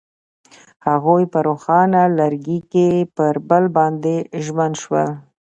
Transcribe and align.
هغوی 0.87 1.23
په 1.33 1.39
روښانه 1.47 2.01
لرګی 2.19 2.59
کې 2.71 2.87
پر 3.15 3.33
بل 3.49 3.63
باندې 3.77 4.15
ژمن 4.43 4.71
شول. 4.81 5.09